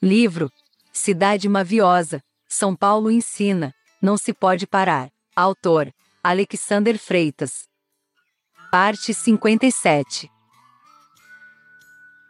Livro 0.00 0.48
Cidade 0.92 1.48
Maviosa, 1.48 2.22
São 2.48 2.76
Paulo 2.76 3.10
ensina, 3.10 3.74
não 4.00 4.16
se 4.16 4.32
pode 4.32 4.64
parar. 4.64 5.10
Autor 5.34 5.92
Alexander 6.22 6.96
Freitas. 6.96 7.66
Parte 8.70 9.12
57 9.12 10.30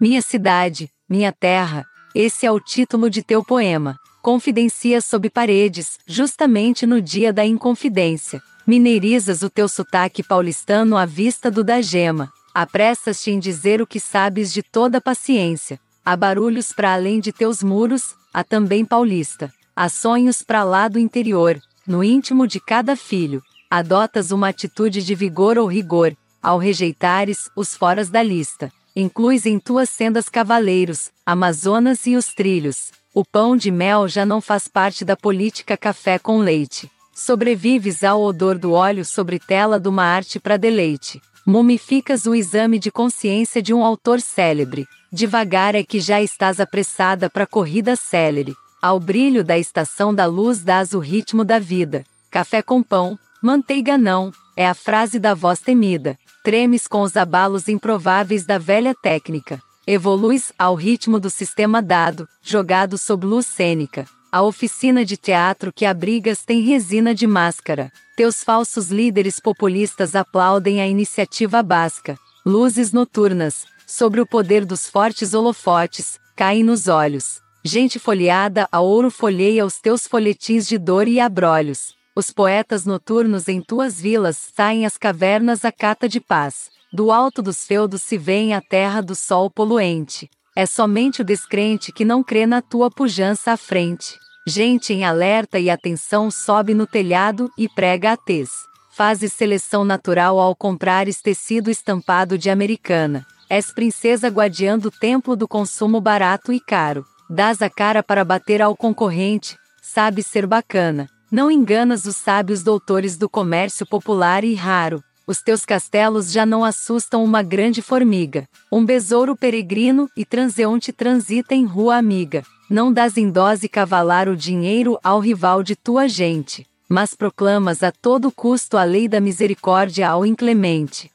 Minha 0.00 0.22
cidade, 0.22 0.90
minha 1.06 1.30
terra, 1.30 1.84
esse 2.14 2.46
é 2.46 2.50
o 2.50 2.58
título 2.58 3.10
de 3.10 3.22
teu 3.22 3.44
poema. 3.44 3.98
Confidencia 4.22 5.02
sob 5.02 5.28
paredes, 5.28 5.98
justamente 6.06 6.86
no 6.86 7.02
dia 7.02 7.34
da 7.34 7.44
inconfidência. 7.44 8.42
Mineirizas 8.66 9.42
o 9.42 9.50
teu 9.50 9.68
sotaque 9.68 10.22
paulistano 10.22 10.96
à 10.96 11.04
vista 11.04 11.50
do 11.50 11.62
da 11.62 11.82
gema. 11.82 12.32
Apressas-te 12.54 13.30
em 13.30 13.38
dizer 13.38 13.82
o 13.82 13.86
que 13.86 14.00
sabes 14.00 14.50
de 14.50 14.62
toda 14.62 15.02
paciência. 15.02 15.78
Há 16.08 16.16
barulhos 16.16 16.72
para 16.72 16.94
além 16.94 17.20
de 17.20 17.30
teus 17.34 17.62
muros, 17.62 18.14
há 18.32 18.42
também 18.42 18.82
paulista. 18.82 19.52
Há 19.76 19.90
sonhos 19.90 20.40
para 20.42 20.64
lá 20.64 20.88
do 20.88 20.98
interior, 20.98 21.60
no 21.86 22.02
íntimo 22.02 22.46
de 22.46 22.58
cada 22.58 22.96
filho. 22.96 23.42
Adotas 23.70 24.30
uma 24.30 24.48
atitude 24.48 25.04
de 25.04 25.14
vigor 25.14 25.58
ou 25.58 25.66
rigor, 25.66 26.16
ao 26.42 26.56
rejeitares 26.56 27.50
os 27.54 27.74
foras 27.74 28.08
da 28.08 28.22
lista. 28.22 28.72
Incluis 28.96 29.44
em 29.44 29.58
tuas 29.58 29.90
sendas 29.90 30.30
cavaleiros, 30.30 31.10
Amazonas 31.26 32.06
e 32.06 32.16
os 32.16 32.32
trilhos. 32.32 32.90
O 33.12 33.22
pão 33.22 33.54
de 33.54 33.70
mel 33.70 34.08
já 34.08 34.24
não 34.24 34.40
faz 34.40 34.66
parte 34.66 35.04
da 35.04 35.14
política 35.14 35.76
café 35.76 36.18
com 36.18 36.38
leite. 36.38 36.90
Sobrevives 37.14 38.02
ao 38.02 38.22
odor 38.22 38.56
do 38.56 38.72
óleo 38.72 39.04
sobre 39.04 39.38
tela 39.38 39.78
de 39.78 39.90
uma 39.90 40.04
arte 40.04 40.40
para 40.40 40.56
deleite. 40.56 41.20
Mumificas 41.50 42.26
o 42.26 42.34
exame 42.34 42.78
de 42.78 42.90
consciência 42.90 43.62
de 43.62 43.72
um 43.72 43.82
autor 43.82 44.20
célebre. 44.20 44.86
Devagar 45.10 45.74
é 45.74 45.82
que 45.82 45.98
já 45.98 46.20
estás 46.20 46.60
apressada 46.60 47.30
para 47.30 47.46
corrida 47.46 47.96
célere. 47.96 48.52
Ao 48.82 49.00
brilho 49.00 49.42
da 49.42 49.56
estação 49.56 50.14
da 50.14 50.26
luz 50.26 50.62
dás 50.62 50.92
o 50.92 50.98
ritmo 50.98 51.46
da 51.46 51.58
vida. 51.58 52.04
Café 52.30 52.60
com 52.60 52.82
pão, 52.82 53.18
manteiga 53.42 53.96
não, 53.96 54.30
é 54.54 54.68
a 54.68 54.74
frase 54.74 55.18
da 55.18 55.32
voz 55.32 55.58
temida. 55.58 56.18
Tremes 56.44 56.86
com 56.86 57.00
os 57.00 57.16
abalos 57.16 57.66
improváveis 57.66 58.44
da 58.44 58.58
velha 58.58 58.94
técnica. 59.02 59.58
Evoluis 59.86 60.52
ao 60.58 60.74
ritmo 60.74 61.18
do 61.18 61.30
sistema 61.30 61.80
dado, 61.80 62.28
jogado 62.42 62.98
sob 62.98 63.24
luz 63.24 63.46
cênica. 63.46 64.04
A 64.30 64.42
oficina 64.42 65.06
de 65.06 65.16
teatro 65.16 65.72
que 65.72 65.86
abrigas 65.86 66.44
tem 66.44 66.60
resina 66.60 67.14
de 67.14 67.26
máscara. 67.26 67.90
Teus 68.14 68.44
falsos 68.44 68.90
líderes 68.90 69.40
populistas 69.40 70.14
aplaudem 70.14 70.82
a 70.82 70.86
iniciativa 70.86 71.62
basca. 71.62 72.18
Luzes 72.44 72.92
noturnas, 72.92 73.64
sobre 73.86 74.20
o 74.20 74.26
poder 74.26 74.66
dos 74.66 74.86
fortes 74.86 75.32
holofotes, 75.32 76.20
caem 76.36 76.62
nos 76.62 76.88
olhos. 76.88 77.40
Gente 77.64 77.98
folheada 77.98 78.68
a 78.70 78.80
ouro 78.80 79.10
folheia 79.10 79.64
os 79.64 79.80
teus 79.80 80.06
folhetins 80.06 80.68
de 80.68 80.76
dor 80.76 81.08
e 81.08 81.18
abrolhos. 81.18 81.94
Os 82.14 82.30
poetas 82.30 82.84
noturnos 82.84 83.48
em 83.48 83.62
tuas 83.62 83.98
vilas 83.98 84.36
saem 84.54 84.84
às 84.84 84.98
cavernas 84.98 85.64
à 85.64 85.72
cata 85.72 86.06
de 86.06 86.20
paz. 86.20 86.68
Do 86.92 87.10
alto 87.10 87.40
dos 87.40 87.64
feudos 87.64 88.02
se 88.02 88.18
vê 88.18 88.52
a 88.52 88.60
terra 88.60 89.00
do 89.00 89.14
sol 89.14 89.50
poluente. 89.50 90.28
É 90.58 90.66
somente 90.66 91.22
o 91.22 91.24
descrente 91.24 91.92
que 91.92 92.04
não 92.04 92.20
crê 92.20 92.44
na 92.44 92.60
tua 92.60 92.90
pujança 92.90 93.52
à 93.52 93.56
frente. 93.56 94.18
Gente 94.44 94.92
em 94.92 95.04
alerta 95.04 95.56
e 95.60 95.70
atenção 95.70 96.32
sobe 96.32 96.74
no 96.74 96.84
telhado 96.84 97.48
e 97.56 97.68
prega 97.68 98.10
a 98.10 98.16
tez. 98.16 98.50
Fazes 98.90 99.32
seleção 99.32 99.84
natural 99.84 100.36
ao 100.40 100.56
comprares 100.56 101.22
tecido 101.22 101.70
estampado 101.70 102.36
de 102.36 102.50
americana. 102.50 103.24
És 103.48 103.72
princesa 103.72 104.26
guardiando 104.26 104.88
o 104.88 104.90
templo 104.90 105.36
do 105.36 105.46
consumo 105.46 106.00
barato 106.00 106.52
e 106.52 106.58
caro. 106.58 107.06
Dás 107.30 107.62
a 107.62 107.70
cara 107.70 108.02
para 108.02 108.24
bater 108.24 108.60
ao 108.60 108.76
concorrente, 108.76 109.56
sabes 109.80 110.26
ser 110.26 110.44
bacana. 110.44 111.08
Não 111.30 111.52
enganas 111.52 112.04
os 112.04 112.16
sábios 112.16 112.64
doutores 112.64 113.16
do 113.16 113.28
comércio 113.28 113.86
popular 113.86 114.42
e 114.42 114.56
raro 114.56 115.04
os 115.28 115.42
teus 115.42 115.66
castelos 115.66 116.32
já 116.32 116.46
não 116.46 116.64
assustam 116.64 117.22
uma 117.22 117.42
grande 117.42 117.82
formiga. 117.82 118.48
Um 118.72 118.82
besouro 118.82 119.36
peregrino 119.36 120.08
e 120.16 120.24
transeunte 120.24 120.90
transita 120.90 121.54
em 121.54 121.66
rua 121.66 121.96
amiga. 121.96 122.42
Não 122.70 122.90
dás 122.90 123.18
em 123.18 123.30
dose 123.30 123.68
cavalar 123.68 124.26
o 124.26 124.34
dinheiro 124.34 124.98
ao 125.04 125.20
rival 125.20 125.62
de 125.62 125.76
tua 125.76 126.08
gente, 126.08 126.66
mas 126.88 127.14
proclamas 127.14 127.82
a 127.82 127.92
todo 127.92 128.32
custo 128.32 128.78
a 128.78 128.84
lei 128.84 129.06
da 129.06 129.20
misericórdia 129.20 130.08
ao 130.08 130.24
inclemente. 130.24 131.10